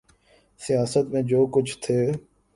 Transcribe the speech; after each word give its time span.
سیاست 0.59 1.05
میں 1.13 1.21
جو 1.21 1.45
کچھ 1.45 1.77
تھے۔ 1.81 1.99